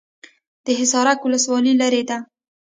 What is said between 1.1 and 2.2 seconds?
ولسوالۍ لیرې ده